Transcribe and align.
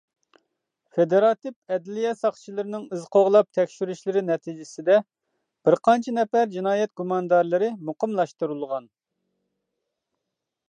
فېدېراتىپ 0.97 1.73
ئەدلىيە 1.73 2.13
ساقچىلىرىنىڭ 2.21 2.85
ئىز 2.95 3.03
قوغلاپ 3.15 3.49
تەكشۈرۈشلىرى 3.57 4.23
نەتىجىسىدە 4.29 4.97
بىر 5.69 5.77
قانچە 5.89 6.13
نەپەر 6.17 6.49
جىنايەت 6.55 6.93
گۇماندارلىرى 7.01 7.69
مۇقىملاشتۇرۇلغان. 7.91 8.89